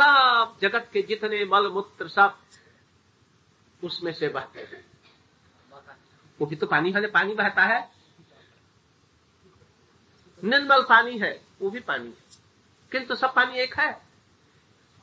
सब 0.00 0.56
जगत 0.62 0.90
के 0.92 1.02
जितने 1.02 1.44
मल 1.44 1.68
मूत्र 1.68 2.08
सब 2.08 2.38
उसमें 3.84 4.12
से 4.12 4.28
बहते 4.28 4.60
हैं। 4.60 4.84
वो 6.40 6.46
भी 6.46 6.56
तो 6.56 6.66
पानी 6.66 6.92
वाले 6.92 7.08
पानी 7.08 7.34
बहता 7.34 7.62
है। 7.62 7.92
निर्मल 10.44 10.82
पानी 10.82 11.18
है, 11.18 11.44
वो 11.60 11.70
भी 11.70 11.80
पानी 11.80 12.06
है। 12.06 12.24
किंतु 12.92 13.14
सब 13.14 13.34
पानी 13.34 13.58
एक 13.58 13.80
है। 13.80 14.02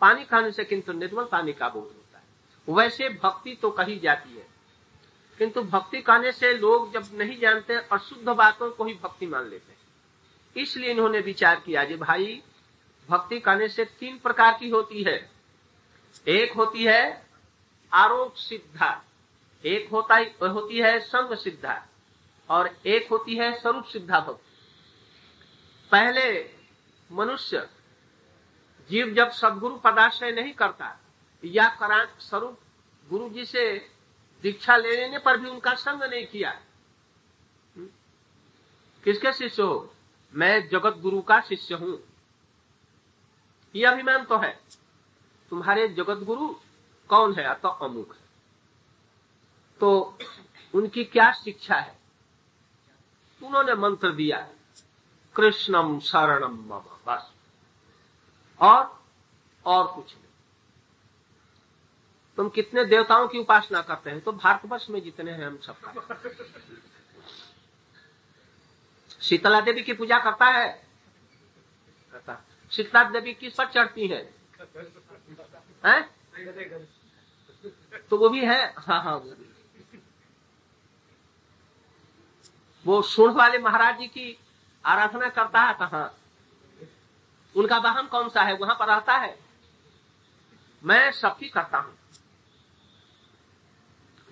पानी 0.02 0.26
खाने 0.26 0.52
से 0.52 0.66
किंतु 0.66 0.94
निर्मल 0.94 1.24
पानी 1.24 1.54
का 1.54 1.70
बोध 1.70 1.84
होता 1.84 2.18
है। 2.18 2.24
वैसे 2.70 3.10
भक्ति 3.10 3.56
तो 3.56 3.72
कही 3.72 4.00
जाती 4.00 4.38
है। 4.38 4.48
किंतु 5.38 5.62
भक्ति 5.62 6.02
कहने 6.02 6.32
से 6.32 6.54
लोग 6.54 6.94
जब 6.94 7.18
नहीं 7.18 7.40
जानते 7.40 7.74
अशुद्ध 7.74 8.30
बातों 8.30 8.72
को 8.72 8.86
ही 8.86 8.94
भक्ति 8.94 9.28
मान 9.28 9.50
लेते 9.50 9.72
हैं। 9.72 9.80
इसलिए 10.64 10.92
इन्होंने 10.92 11.20
विचार 11.20 11.60
किया 11.60 11.84
जी 11.84 11.96
भाई 11.96 12.44
भक्ति 13.10 13.40
कहने 13.40 13.68
से 13.70 13.86
तीन 13.86 14.20
प्रकार 14.20 14.58
की 14.60 14.70
होती 14.70 15.04
है। 15.04 15.32
एक 16.28 16.54
होती 16.54 16.84
है 16.84 17.28
आरोप 17.94 18.34
सिद्धा। 18.34 19.04
एक 19.66 19.90
होता 19.90 20.16
ही, 20.16 20.26
होती 20.26 20.80
है 20.80 21.00
संग 21.00 21.38
सिद्धा। 21.38 21.88
और 22.50 22.78
एक 22.86 23.10
होती 23.10 23.36
है 23.36 23.62
स्वरूप 23.62 23.84
सिद्धा 23.84 24.20
भक्ति। 24.20 24.42
पहले 25.92 26.50
मनुष्य 27.12 27.70
जीव 28.90 29.14
जब 29.14 29.32
सदगुरु 29.32 29.76
पदाश्रय 29.76 30.32
नहीं 30.32 30.54
करता, 30.54 31.00
या 31.46 31.70
करा 31.70 32.06
स्वरूप 32.20 32.60
गुरु 33.10 33.30
जी 33.30 33.46
से 33.46 33.90
दीक्षा 34.42 34.78
लेने 34.78 35.20
पर 35.20 35.38
भी 35.38 35.50
उनका 35.50 35.74
संग 35.74 36.04
नहीं 36.04 36.26
किया? 36.28 36.62
किसके 39.04 39.34
शिष्य 39.34 39.62
हो? 39.62 39.94
मैं 40.34 40.68
जगत 40.68 40.98
गुरु 40.98 41.22
का 41.22 41.42
शिष्य 41.42 41.76
हूँ। 41.76 42.15
यह 43.76 43.92
अभिमान 43.92 44.26
तो 44.26 44.38
है। 44.38 44.60
तुम्हारे 45.50 45.88
जगत 45.88 46.18
गुरु 46.18 46.56
कौन 47.10 47.34
है? 47.34 47.56
तो 47.56 47.68
अमुक 47.68 48.16
है। 48.16 48.22
तो 49.80 50.18
उनकी 50.74 51.04
क्या 51.04 51.32
शिक्षा 51.32 51.76
है? 51.76 52.00
उन्होंने 53.44 53.74
मंत्र 53.74 54.12
दिया 54.12 54.40
है 54.40 54.56
कृष्णम 55.36 56.00
शरणम 56.00 56.52
मम, 56.52 56.80
बस। 56.80 57.32
और 58.60 59.04
और 59.66 59.96
कुछ 59.96 60.16
नहीं। 60.16 60.26
तुम 62.38 62.50
कितने 62.50 62.86
देवताओं 62.86 63.28
की 63.28 63.38
उपासना 63.38 63.82
करते 63.82 64.10
हैं? 64.10 64.22
तो 64.22 64.32
भारतवर्ष 64.32 64.90
में 64.90 65.04
जितने 65.04 65.32
हैं, 65.32 65.48
हम 65.48 65.58
सबका 65.58 66.16
शीतला 69.22 69.62
देवी 69.62 69.84
की 69.84 69.94
पूजा 69.94 70.20
करता 70.20 70.46
है। 70.46 70.88
शीतला 72.76 73.04
देवी 73.04 73.34
किस 73.34 73.54
पर 73.54 73.66
चढ़ती 73.66 74.08
है। 74.08 74.34
हैं? 75.86 76.10
तो 78.10 78.18
वो 78.18 78.30
भी 78.30 78.46
है? 78.46 78.74
हाँ 78.78 79.04
हाँ 79.04 79.16
वो 79.16 79.32
भी। 79.32 79.52
वो 82.86 83.02
सूढ़ 83.02 83.32
वाले 83.32 83.58
महाराज 83.58 84.00
जी 84.00 84.08
की 84.08 84.38
आराधना 84.86 85.30
करता 85.30 85.62
है 85.62 85.74
कहा? 85.74 86.18
उनका 87.56 87.78
वाहन 87.78 88.08
कौन 88.08 88.30
सा 88.30 88.42
है? 88.42 88.54
वहाँ 88.54 88.76
पर 88.76 88.88
रहता 88.88 89.18
है। 89.18 89.40
मैं 90.84 91.12
सबकी 91.12 91.50
करता 91.50 91.78
हूँ। 91.78 91.98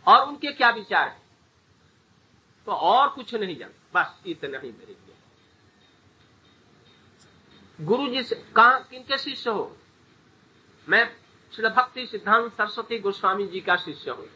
और 0.08 0.28
उनके 0.28 0.52
क्या 0.52 0.70
विचार 0.70 1.08
है? 1.08 1.22
तो 2.66 2.72
और 2.72 3.10
कुछ 3.10 3.36
नहीं 3.36 3.58
जान 3.58 3.70
बस 3.94 4.22
इतना 4.26 4.60
ही 4.60 4.72
मेरे 4.72 4.94
गुरु 7.82 8.10
जी 8.10 8.24
से 8.24 8.36
कहा 8.36 8.80
किनके 8.80 9.18
शिष्य 9.18 9.50
हो? 9.50 9.78
मैं 10.90 11.16
श्री 11.56 11.70
भक्ति 11.70 12.08
सिद्धांत 12.08 12.54
सरस्वती 12.54 13.00
गोस्वामी 13.00 13.48
जी 13.48 13.62
का 13.62 13.76
शिष्य 13.76 14.12
हूँ। 14.12 14.28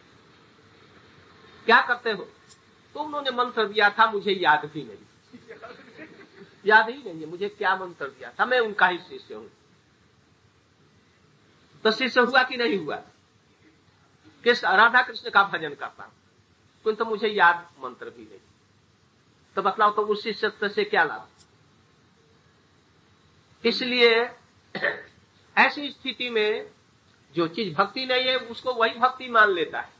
क्या 1.65 1.81
करते 1.81 2.11
हो? 2.11 2.23
तो 2.93 2.99
उन्होंने 2.99 3.31
मंत्र 3.31 3.67
दिया 3.67 3.89
था, 3.89 4.11
मुझे 4.11 4.31
याद 4.31 4.71
भी 4.73 4.83
नहीं। 4.83 5.39
याद 6.65 6.89
ही 6.89 7.03
नहीं 7.03 7.19
है, 7.19 7.25
मुझे 7.25 7.49
क्या 7.49 7.75
मंत्र 7.75 8.07
दिया 8.07 8.33
था? 8.39 8.45
मैं 8.45 8.59
उनका 8.59 8.87
ही 8.87 8.97
शिष्य 8.97 9.35
हूँ। 9.35 9.51
तो 11.83 11.91
शिष्य 11.91 12.21
हुआ 12.21 12.43
कि 12.43 12.57
नहीं 12.57 12.77
हुआ? 12.77 12.95
किस 14.43 14.63
राधा 14.65 15.01
कृष्ण 15.01 15.29
का 15.29 15.43
भजन 15.43 15.73
करता 15.73 16.03
हूँ। 16.03 16.13
किंतु 16.83 17.03
तो 17.03 17.09
मुझे 17.09 17.27
याद 17.27 17.69
मंत्र 17.83 18.09
भी 18.09 18.23
नहीं। 18.23 18.39
तो 19.55 19.61
बतलाओ 19.61 19.91
तो 19.91 20.01
उस 20.01 20.23
शिष्य 20.23 20.51
से 20.63 20.83
क्या 20.83 21.03
लाभ? 21.03 21.27
इसलिए 23.65 24.15
ऐसी 25.57 25.89
स्थिति 25.91 26.29
में 26.29 26.69
जो 27.35 27.47
चीज़ 27.47 27.73
भक्ति 27.75 28.05
नहीं 28.05 28.27
है, 28.27 28.37
उसको 28.37 28.73
वही 28.73 28.99
भक्ति 28.99 29.29
मान 29.29 29.51
लेता 29.51 29.79
है। 29.81 29.91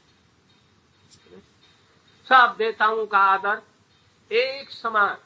सब 2.29 2.55
देवताओं 2.57 3.05
का 3.05 3.17
आदर 3.17 3.61
एक 4.31 4.69
समान, 4.69 5.17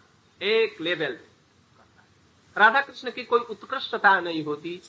एक 0.41 0.81
लेवल। 0.81 1.17
राधा 2.57 2.81
कृष्ण 2.81 3.11
की 3.11 3.23
कोई 3.23 3.39
उत्कृष्टता 3.39 4.19
नहीं 4.19 4.43
होती। 4.43 4.81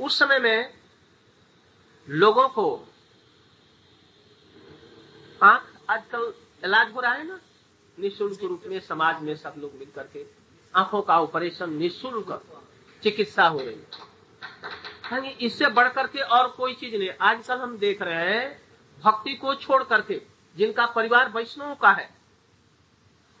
उस 0.00 0.18
समय 0.18 0.38
में 0.38 0.74
लोगों 2.08 2.48
को 2.48 2.88
आँख 5.42 5.90
आजकल 5.90 6.32
इलाज 6.64 6.92
हो 6.92 7.00
रहा 7.00 7.12
है 7.12 7.26
ना? 7.26 7.40
निःशुल्क 7.98 8.42
रूप 8.42 8.62
में, 8.66 8.80
समाज 8.80 9.22
में 9.22 9.34
सब 9.36 9.54
लोग 9.58 9.74
मिल 9.74 9.90
करके 9.94 10.39
आँखों 10.74 11.00
का 11.02 11.20
ऑपरेशन 11.20 11.72
निशुल्क 11.72 12.42
चिकित्सा 13.02 13.46
हो 13.48 13.58
रही 13.58 13.76
है। 15.12 15.36
इससे 15.40 15.66
बढ़ 15.66 15.88
करके 15.88 16.20
और 16.20 16.48
कोई 16.48 16.74
चीज़ 16.74 16.96
नहीं। 16.96 17.10
आजकल 17.20 17.58
हम 17.58 17.76
देख 17.78 18.02
रहे 18.02 18.34
हैं, 18.34 18.62
भक्ति 18.98 19.34
को 19.34 19.54
छोड़ 19.54 19.82
करके, 19.84 20.20
जिनका 20.56 20.86
परिवार 20.86 21.28
वैष्णव 21.28 21.74
का 21.74 21.90
है, 21.90 22.08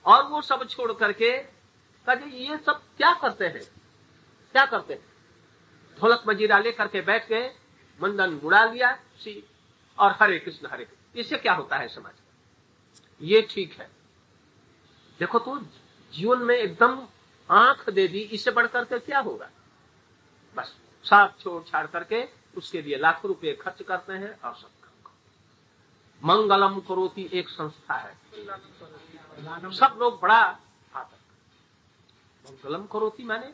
और 0.04 0.22
वो 0.24 0.40
सब 0.42 0.66
छोड़ 0.68 0.92
करके, 0.92 1.30
कहे, 2.06 2.30
ये 2.38 2.58
सब 2.58 2.82
क्या 2.96 3.12
करते 3.14 3.46
हैं? 3.46 3.62
क्या 4.54 4.64
करते 4.66 4.94
हैं? 4.94 5.02
ढोलक 5.98 6.22
मजीरा 6.28 6.58
लेकर 6.58 6.88
के 6.88 7.00
बैठ 7.00 7.28
गए, 7.28 7.50
मंदन 8.00 8.38
उड़ा 8.38 8.64
लिया 8.64 8.92
सी 9.18 9.44
और 9.98 10.16
हरे 10.20 10.38
कृष्ण, 10.38 10.68
हरे 10.70 10.86
इससे 11.16 11.36
क्या 11.36 11.52
होता 11.52 11.76
है 11.76 11.88
समाज? 11.88 12.14
ये 13.22 13.46
ठीक 13.50 13.80
है। 13.80 13.90
देखो 15.20 15.38
तो 15.38 15.58
जीवन 16.12 16.38
में 16.38 16.56
एकदम 16.56 17.06
आँख 17.50 17.88
दे 17.90 18.06
दी, 18.08 18.20
इससे 18.20 18.50
बढ़कर 18.50 18.84
के 18.84 18.98
क्या 19.00 19.18
होगा? 19.20 19.48
बस 20.56 20.74
साफ़ 21.04 21.42
छोड़ 21.42 21.62
छाड़ 21.64 21.86
करके 21.86 22.24
उसके 22.56 22.82
लिए 22.82 22.96
लाखों 22.98 23.28
रुपए 23.28 23.52
खर्च 23.60 23.82
करते 23.82 24.12
हैं 24.14 24.38
और 24.40 24.54
सब 24.54 24.68
मंगलम 26.22 26.78
करोती 26.88 27.28
एक 27.32 27.48
संस्था 27.48 27.94
है। 27.94 28.14
सब 29.72 29.96
लोग 30.00 30.20
बड़ा 30.22 30.36
आदर 30.36 31.16
मंगलम 32.44 32.84
करोती 32.92 33.24
माने 33.24 33.52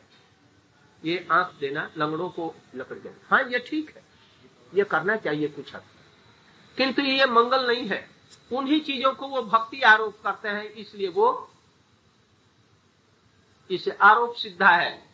ये 1.03 1.27
आँख 1.31 1.53
देना, 1.59 1.89
लंगड़ों 1.97 2.29
को 2.29 2.53
लकड़ 2.75 2.97
देना। 2.97 3.27
हाँ 3.29 3.41
ये 3.43 3.59
ठीक 3.59 3.89
है। 3.89 4.03
ये 4.73 4.83
करना 4.85 5.15
चाहिए 5.17 5.47
कुछ 5.49 5.75
हद 5.75 5.83
किंतु 6.77 7.01
ये 7.01 7.25
मंगल 7.27 7.67
नहीं 7.67 7.87
है। 7.87 8.07
उन्हीं 8.51 8.79
चीज़ों 8.81 9.13
को 9.13 9.27
वो 9.27 9.41
भक्ति 9.43 9.81
आरोप 9.83 10.21
करते 10.23 10.49
हैं, 10.49 10.63
इसलिए 10.65 11.07
वो 11.09 11.49
इसे 13.71 13.91
आरोप 13.91 14.33
सिद्धा 14.33 14.69
है। 14.69 15.09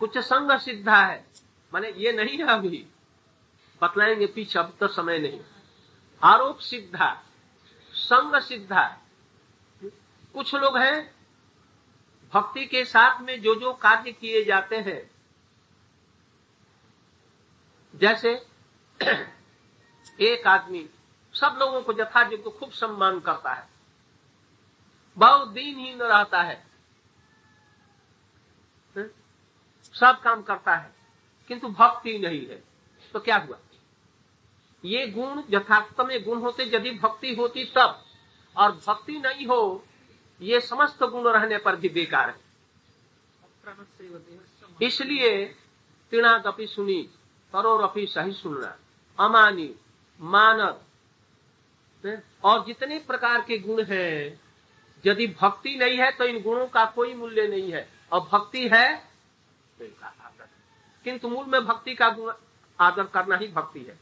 कुछ 0.00 0.18
संग 0.18 0.58
सिद्धा 0.58 1.04
है। 1.04 1.26
माने 1.74 1.90
ये 1.90 2.12
नहीं 2.12 2.38
है 2.38 2.46
अभी। 2.46 2.86
बतलाएँगे 3.82 4.26
पीछे, 4.26 4.58
अब 4.58 4.76
तो 4.80 4.88
समय 4.88 5.18
नहीं। 5.18 5.40
आरोप 6.22 6.58
सिद्धा, 6.58 7.22
संग 7.92 8.42
सिद्धा। 8.42 8.98
कुछ 10.34 10.54
लोग 10.54 10.78
हैं, 10.78 11.14
भक्ति 12.34 12.66
के 12.66 12.84
साथ 12.84 13.20
में 13.20 13.42
जो 13.42 13.54
जो 13.54 13.72
कार्य 13.72 14.12
किए 14.12 14.44
जाते 14.44 14.76
हैं। 14.76 15.10
जैसे 17.94 18.46
एक 20.20 20.46
आदमी, 20.46 20.90
सब 21.34 21.56
लोगों 21.58 21.82
को 21.82 21.92
यथायोग्य 21.92 22.50
खूब 22.50 22.70
सम्मान 22.70 23.20
करता 23.20 23.52
है। 23.52 23.68
बहुत 25.18 25.48
दिनहीन 25.48 25.98
रहता 25.98 26.42
है। 26.42 26.66
सब 30.00 30.20
काम 30.20 30.42
करता 30.42 30.74
है, 30.76 30.90
किंतु 31.48 31.68
भक्ति 31.68 32.18
नहीं 32.18 32.46
है। 32.48 32.62
तो 33.14 33.20
क्या 33.20 33.36
हुआ? 33.38 33.58
ये 34.84 35.06
गुण 35.06 35.42
यथार्थ 35.50 36.00
में 36.00 36.22
गुण 36.24 36.38
होते, 36.38 36.64
यदि 36.64 36.90
भक्ति 36.92 37.34
होती 37.34 37.64
तब, 37.76 38.02
और 38.56 38.72
भक्ति 38.86 39.18
नहीं 39.18 39.46
हो, 39.46 39.84
ये 40.40 40.60
समस्त 40.60 41.02
गुण 41.02 41.28
रहने 41.28 41.58
पर 41.58 41.76
भी 41.76 41.88
बेकार 41.88 42.28
है। 42.28 42.46
इसलिए 44.82 45.44
तीणाकपि 46.12 46.66
सुनी, 46.66 47.02
तरोरपि 47.52 48.06
सही 48.06 48.32
सुनना। 48.32 48.76
अमानी, 49.18 49.74
मानव 50.20 50.80
और 52.44 52.64
जितने 52.64 52.98
प्रकार 52.98 53.40
के 53.40 53.58
गुण 53.58 53.82
हैं, 53.84 54.40
यदि 55.04 55.26
भक्ति 55.40 55.74
नहीं 55.74 55.98
है 55.98 56.10
तो 56.10 56.24
इन 56.24 56.42
गुणों 56.42 56.66
का 56.66 56.84
कोई 56.86 57.14
मूल्य 57.14 57.46
नहीं 57.48 57.72
है। 57.72 57.88
और 58.12 58.20
भक्ति 58.32 58.68
है 58.68 59.07
किंतु 59.80 61.28
मूल 61.28 61.46
में 61.46 61.64
भक्ति 61.66 61.94
का 61.94 62.06
आदर 62.78 63.06
करना 63.06 63.36
ही 63.36 63.48
भक्ति 63.48 63.80
है। 63.80 63.98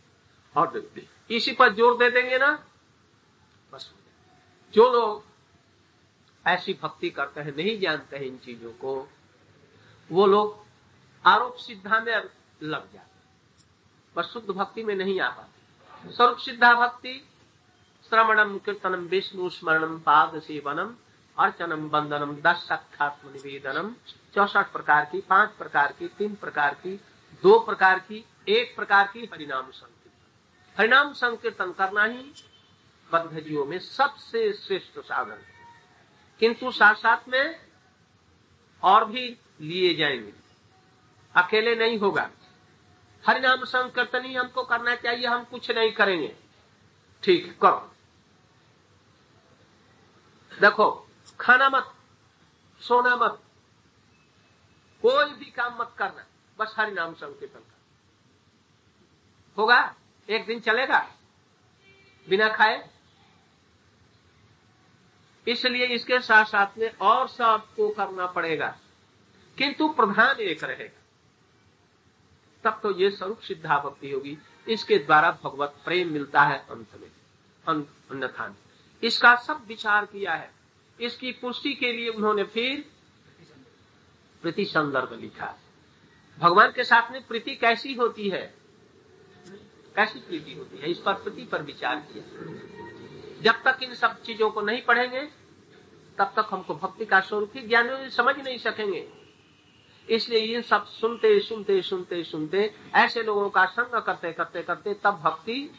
और 0.55 0.91
इसी 1.31 1.53
पर 1.53 1.73
ज़ोर 1.75 1.97
दे 1.99 2.11
देंगे 2.11 2.39
ना? 2.39 2.53
बस 3.73 3.91
जो 4.75 4.91
लोग 4.93 5.25
ऐसी 6.45 6.79
भक्ति 6.83 7.11
करते 7.11 7.41
हैं, 7.41 7.57
नहीं 7.57 7.79
जानते 7.81 8.17
हैं 8.17 8.25
इन 8.25 8.37
चीज़ों 8.37 8.73
को, 8.73 9.09
वो 10.11 10.27
लोग 10.27 10.65
आरोप 11.25 11.57
सिद्धा 11.57 12.01
में 12.01 12.15
लग 12.63 12.93
जाते 12.93 13.15
बस 14.17 14.25
शुद्ध 14.25 14.51
भक्ति 14.51 14.83
में 14.85 14.95
नहीं 14.95 15.21
आ 15.21 15.29
पाते। 15.31 16.13
स्वरूप 16.13 16.39
सिद्धा 16.39 16.73
भक्ति 16.77 17.13
श्रवणम 18.11 18.57
कीर्तनम 18.59 19.07
विष्णु 19.07 19.49
स्मरणम 19.51 19.99
पाद 19.99 20.39
सेवनम 20.41 20.95
अर्चनम 21.39 21.89
बंदनम 21.89 22.37
दस 22.37 22.57
सत्यात्म 22.57 23.29
निवेदनम, 23.29 23.95
चौसठ 24.35 24.73
प्रकार 24.73 25.05
की, 25.05 25.21
पाँच 25.21 25.51
प्रकार 25.51 25.95
की, 25.99 26.09
तीन 26.09 26.35
प्रकार 26.35 26.75
की, 26.75 27.01
दो 27.43 27.59
प्रकार 27.59 27.99
की, 27.99 28.25
एक 28.49 28.77
प्रकार 28.77 29.07
की 29.07 29.25
हरिनाम 29.25 29.71
संकीर्तन। 29.71 30.79
हरिनाम 30.79 31.13
संकीर्तन 31.13 31.73
करना 31.73 32.05
ही 32.05 32.33
बद्ध 33.13 33.41
जीवों 33.41 33.67
में 33.67 33.79
सबसे 33.79 34.53
श्रेष्ठ 34.53 34.99
साधन 34.99 35.39
किंतु 36.41 36.73
साथ 36.73 36.95
साथ 36.95 37.29
में 37.29 37.61
और 38.83 39.05
भी 39.05 39.37
लिए 39.61 39.95
जाएँगे। 39.95 40.33
अकेले 41.37 41.77
नहीं 41.77 41.99
होगा। 41.99 42.31
हरिनाम 43.29 43.65
संकीर्तन 43.65 44.25
ही 44.25 44.35
हमको 44.35 44.63
करना 44.63 44.97
चाहिए, 44.97 45.27
हम 45.27 45.45
कुछ 45.45 45.71
नहीं 45.71 45.93
करेंगे। 45.93 46.37
ठीक, 47.23 47.61
करो। 47.61 47.93
देखो 50.61 51.06
खाना 51.41 51.69
मत, 51.69 51.93
सोना 52.83 53.17
मत, 53.17 53.43
कोई 55.03 55.33
भी 55.35 55.51
काम 55.51 55.77
मत 55.81 55.95
करना, 55.99 56.25
बस 56.59 56.75
हरि 56.79 56.93
नाम 56.93 57.15
संकीर्तन 57.15 57.59
कर। 57.59 57.75
होगा? 59.59 59.95
एक 60.29 60.47
दिन 60.47 60.61
चलेगा? 60.61 60.99
बिना 62.27 62.49
खाए? 62.49 62.89
इसलिए 65.47 65.87
इसके 65.87 66.19
साथ 66.21 66.45
साथ 66.45 66.79
में 66.79 66.91
और 66.93 67.29
सबको 67.29 67.89
करना 67.89 68.27
पड़ेगा, 68.27 68.77
किंतु 69.59 69.89
प्रधान 69.91 70.41
एक 70.41 70.65
रहेगा। 70.65 71.03
तब 72.65 72.81
तो 72.83 72.91
ये 72.99 73.11
स्वरूप 73.11 73.41
सिद्धा 73.41 73.79
भक्ति 73.79 74.11
होगी। 74.11 74.39
इसके 74.67 74.99
द्वारा 74.99 75.31
भगवत 75.45 75.75
प्रेम 75.85 76.13
मिलता 76.13 76.43
है 76.43 76.59
अंत 76.71 76.95
में 76.95 77.11
अन्यथा 77.67 78.55
इसका 79.03 79.35
सब 79.37 79.65
विचार 79.67 80.07
किया 80.07 80.35
है। 80.35 80.51
इसकी 81.01 81.33
पुष्टि 81.33 81.75
के 81.75 81.93
लिए 81.93 82.09
उन्होंने 82.09 82.45
फिर 82.45 82.85
प्रीति 84.43 84.65
संदर्भ 84.65 85.21
लिखा। 85.21 85.59
भगवान 86.39 86.73
के 86.73 86.85
साथ 86.85 87.13
में 87.13 87.27
प्रीति 87.27 87.57
कैसी 87.57 87.95
होती 87.95 88.29
है? 88.29 88.55
कैसी 89.97 90.19
प्रीति 90.19 90.53
होती 90.53 90.79
है? 90.79 90.91
इस 90.91 90.99
पर 90.99 91.15
प्रति 91.15 91.43
पर 91.45 91.63
विचार 91.63 91.97
किया। 91.97 92.25
जब 93.43 93.63
तक 93.63 93.83
इन 93.83 93.95
सब 93.95 94.23
चीज़ों 94.23 94.51
को 94.51 94.61
नहीं 94.61 94.83
पढ़ेंगे, 94.83 95.21
तब 96.19 96.33
तक 96.37 96.47
हमको 96.51 96.75
भक्ति 96.75 97.05
का 97.05 97.21
स्वरूप 97.21 97.53
ही 97.57 97.63
ज्ञान 97.63 98.09
समझ 98.09 98.37
नहीं 98.39 98.59
सकेंगे। 98.59 99.09
इसलिए 100.11 100.41
ये 100.41 100.63
सब 100.63 100.87
सुनते 100.87 101.41
सुनते 101.41 101.83
सुनते 101.83 102.25
सुनते, 102.25 102.75
ऐसे 102.95 103.23
लोगों 103.23 103.51
का 103.51 103.65
संग 103.65 104.03
करते 104.03 104.33
करते 104.33 104.63
करते 104.63 104.95
तब 104.95 105.11
भक्ति 105.11 105.71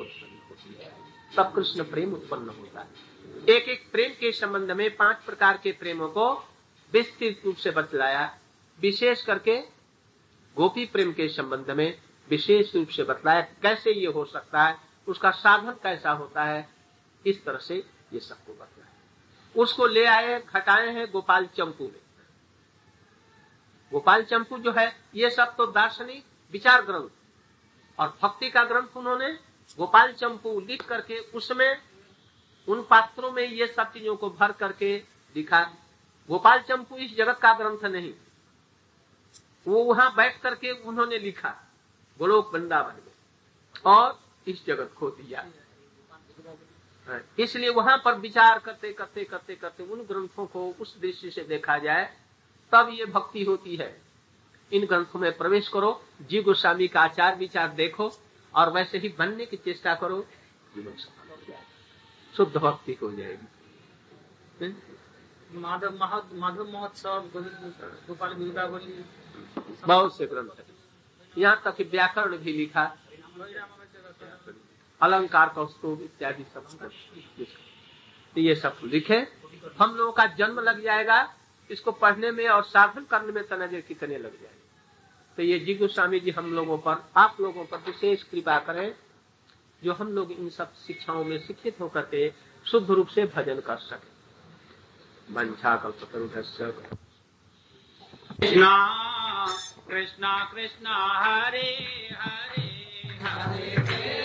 होती 0.00 0.76
है। 0.80 0.92
तब 1.36 1.52
कृष्ण 1.56 1.84
प्रेम 1.84 2.14
उत्पन्न 2.14 2.48
होता 2.48 2.80
है। 2.80 3.11
एक 3.42 3.68
एक 3.68 3.90
प्रेम 3.92 4.10
के 4.10 4.30
संबंध 4.32 4.70
में 4.70 4.96
पाँच 4.96 5.24
प्रकार 5.26 5.56
के 5.62 5.70
प्रेमों 5.72 6.08
को 6.08 6.32
विस्तृत 6.92 7.40
रूप 7.44 7.56
से 7.56 7.70
बतलाया, 7.70 8.30
विशेष 8.78 9.22
करके 9.22 9.56
गोपी 10.56 10.84
प्रेम 10.86 11.12
के 11.12 11.28
संबंध 11.28 11.70
में 11.70 11.98
विशेष 12.28 12.74
रूप 12.74 12.88
से 12.88 13.02
बतलाया, 13.02 13.40
कैसे 13.62 13.92
ये 13.92 14.06
हो 14.06 14.24
सकता 14.24 14.62
है, 14.62 14.76
उसका 15.08 15.30
साधन 15.32 15.72
कैसा 15.82 16.10
होता 16.12 16.44
है, 16.44 16.68
इस 17.24 17.44
तरह 17.44 17.58
से 17.58 17.82
ये 18.12 18.20
सबको 18.20 18.52
बतलाया। 18.52 19.60
उसको 19.62 19.86
ले 19.86 20.04
आए, 20.06 20.40
घटाए 20.40 20.88
हैं 20.88 21.10
गोपाल 21.12 21.46
चंपू 21.56 21.84
में 21.84 22.00
गोपाल 23.92 24.22
चंपू 24.22 24.58
जो 24.58 24.72
है, 24.72 24.92
ये 25.14 25.30
सब 25.30 25.54
तो 25.56 25.66
दार्शनिक 25.68 26.24
विचार 26.52 26.82
ग्रंथ 26.82 27.08
और 27.98 28.18
भक्ति 28.22 28.50
का 28.50 28.64
ग्रंथ 28.64 28.96
उन्होंने 28.96 29.32
गोपाल 29.78 30.12
चंपू 30.12 30.60
लिख 30.60 30.86
करके 30.88 31.18
उसमें 31.34 31.80
उन 32.68 32.82
पात्रों 32.82 33.30
में 33.32 33.42
ये 33.42 33.66
सब 33.66 33.92
चीज़ों 33.92 34.16
को 34.16 34.30
भर 34.30 34.52
करके 34.52 34.96
दिखा, 35.36 35.60
गोपाल 36.28 36.60
चंपू 36.60 36.96
इस 36.96 37.16
जगत 37.16 37.38
का 37.38 37.52
ग्रंथ 37.54 37.84
नहीं। 37.84 38.12
वो 39.66 39.82
वहाँ 39.84 40.14
बैठ 40.14 40.40
करके 40.40 40.70
उन्होंने 40.70 41.18
लिखा, 41.18 41.50
गोलोक 42.20 42.54
वृंदावन 42.54 42.94
में, 42.94 43.12
और 43.86 44.18
इस 44.46 44.64
जगत 44.66 44.94
को 44.98 45.10
दिया। 45.10 45.44
इसलिए 47.38 47.70
वहाँ 47.70 47.96
पर 48.04 48.14
विचार 48.14 48.58
करते 48.58 48.92
करते 48.92 49.24
करते 49.24 49.54
करते 49.54 49.82
उन 49.84 50.02
ग्रंथों 50.02 50.46
को 50.46 50.68
उस 50.80 50.96
दृष्टि 51.00 51.30
से 51.30 51.42
देखा 51.44 51.78
जाए, 51.78 52.04
तब 52.72 52.88
ये 52.92 53.04
भक्ति 53.06 53.44
होती 53.44 53.76
है। 53.76 53.96
इन 54.72 54.86
ग्रंथों 54.86 55.20
में 55.20 55.36
प्रवेश 55.36 55.68
करो, 55.68 56.00
जी 56.22 56.42
गोस्वामी 56.42 56.88
का 56.88 57.00
आचार 57.00 57.36
विचार 57.36 57.72
देखो, 57.72 58.10
और 58.54 58.72
वैसे 58.72 58.98
ही 58.98 59.08
बनने 59.08 59.46
की 59.46 59.56
चेष्टा 59.56 59.94
करो 59.94 60.20
जीवन 60.74 60.92
सफल 60.92 61.20
हो 61.20 61.21
शुद्ध 62.34 62.56
भक्ति 62.56 62.92
हो 63.02 63.10
जाएगी। 63.12 64.74
माधव 65.54 65.96
माधव 66.34 66.64
महोत्सव 66.64 67.28
गोपाल 67.34 68.32
गिरदावली 68.34 69.04
बहुत 69.86 70.16
से 70.16 70.26
ग्रंथ 70.26 70.58
है। 70.58 70.64
यहाँ 71.34 71.62
तक 71.64 71.80
व्याकरण 71.90 72.36
भी 72.38 72.52
लिखा 72.52 72.84
अलंकार 75.00 75.48
कौस्तुभ 75.48 76.02
इत्यादि 76.02 76.44
सब 76.44 76.90
ये 78.36 78.54
सब 78.54 78.76
लिखे। 78.84 79.16
हम 79.78 79.94
लोगों 79.96 80.12
का 80.12 80.26
जन्म 80.38 80.60
लग 80.60 80.82
जाएगा 80.82 81.18
इसको 81.70 81.92
पढ़ने 81.92 82.30
में 82.30 82.48
और 82.48 82.62
साधन 82.64 83.04
करने 83.10 83.32
में 83.32 83.46
तनजर 83.48 83.80
कितने 83.82 84.18
लग 84.18 84.32
जाएँगे। 84.32 84.60
तो 85.38 85.42
ये 85.42 85.58
जी 85.58 85.74
गोस्वामी 85.74 86.20
जी 86.20 86.30
हम 86.30 86.52
लोगों 86.54 86.78
पर 86.78 87.04
आप 87.16 87.36
लोगों 87.40 87.64
पर 87.64 87.78
विशेष 87.86 88.22
कृपा 88.22 88.58
करें। 88.58 88.94
जो 89.84 89.92
हम 89.92 90.12
लोग 90.12 90.32
इन 90.32 90.48
सब 90.48 90.74
शिक्षाओं 90.86 91.24
में 91.24 91.38
शिक्षित 91.38 91.80
होकर 91.80 92.02
के 92.02 92.32
शुद्ध 92.70 92.90
रूप 92.90 93.08
से 93.08 93.24
भजन 93.26 93.60
कर 93.60 93.76
सके। 93.76 94.12
वंशा 95.34 95.76
कल्पतरुभ्य 95.76 96.42
Krishna 98.40 99.46
Krishna 99.88 100.50
Krishna 100.54 100.96
Hare 101.18 102.08
Hare 102.18 103.08
Hare. 103.22 104.21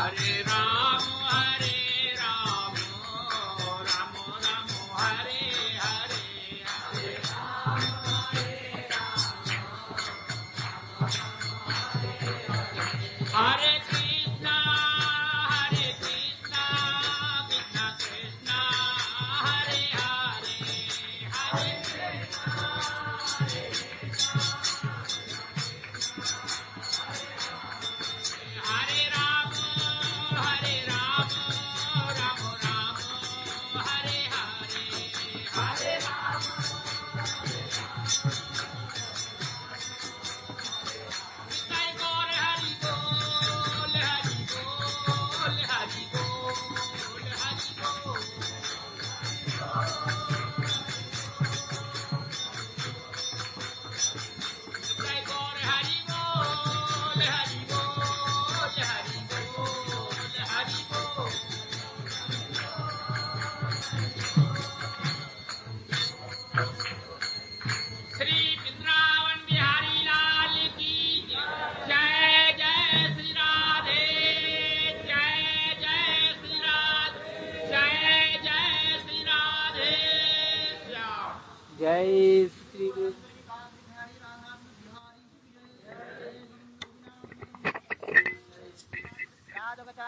Hare 0.00 0.42
Ram, 0.46 1.02
Hare 1.28 1.79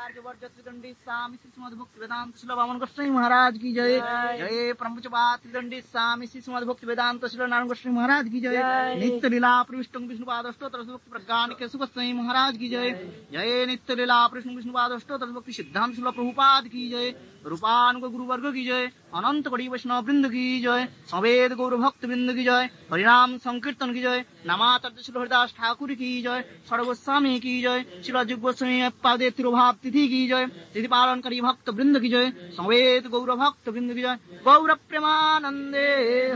स्वामी 0.03 1.37
श्री 1.37 2.01
वेदांत 2.01 2.37
शिल 2.37 2.51
वामन 2.51 2.79
गोस्वामी 2.79 3.11
महाराज 3.11 3.59
की 3.59 3.73
जय। 3.73 4.01
जय। 4.39 5.81
स्वामी 5.81 6.27
श्री 6.27 6.87
वेदांत 6.87 7.27
शिल 7.27 7.41
नारायण 7.41 7.67
गोस्वामी 7.67 7.99
महाराज 7.99 8.29
की 8.29 8.41
जय। 8.41 8.57
नित्य 9.01 9.29
लीला 9.29 9.63
प्रविष्ट 9.63 9.97
विष्णु 9.97 10.27
पादस्तोत्र 10.27 10.79
भक्ति 10.79 11.11
प्रज्ञान 11.11 11.51
के 11.51 11.69
सुगोस्वामी 11.69 12.13
महाराज 12.13 12.57
की 12.57 12.69
जय। 12.69 12.91
जय। 13.33 13.67
नित्य 13.67 13.95
लीला 13.95 14.27
प्रविष्णु 14.27 14.57
विष्णु 14.57 14.73
पादस्तोत्र 14.73 15.27
भक्ति 15.27 15.53
सिद्धांत 15.53 15.95
शिल 15.95 16.05
प्रभुपाद 16.05 16.69
की 16.69 16.91
जय। 16.91 17.32
रूपानुग 17.45 18.03
गुरु 18.05 18.25
वर्ग 18.25 18.45
की 18.55 18.65
जय 18.65 18.87
अनंत 19.15 19.49
बड़ी 19.49 19.69
वैष्णव 19.69 20.05
वृंद 20.05 20.27
की 20.27 20.45
जय 20.63 20.87
सवेद 21.11 21.53
गौर 21.53 21.77
भक्त 21.77 22.05
वृंद 22.05 22.33
की 22.33 22.45
जय 22.45 22.69
हरिनाम 22.93 23.37
संकीर्तन 23.39 23.93
की 23.93 24.03
जय 24.03 24.25
नमातर्थ 24.47 25.03
श्री 25.03 25.19
हरिदास 25.19 25.55
ठाकुर 25.59 25.93
की 25.95 26.11
जय 26.23 26.45
सर्वस्वामी 26.71 27.39
की 27.41 27.61
जय 27.63 27.85
शिला 28.07 28.23
जुग 28.25 28.41
गोस्वामी 28.41 28.89
पादे 29.03 29.31
तिरुभाव 29.33 29.73
तिथि 29.83 30.07
की 30.09 30.27
जय 30.29 30.47
तिथि 30.75 30.87
पालन 30.89 31.21
करी 31.21 31.41
भक्त 31.41 31.69
वृंद 31.71 32.01
की 32.01 32.09
जय 32.11 32.31
सवेद 32.55 33.07
गौर 33.11 33.35
भक्त 33.37 33.69
वृंद 33.69 33.93
की 33.93 34.03
जय 34.03 34.19
गौर 34.45 34.75
प्रेमानंदे 34.87 35.89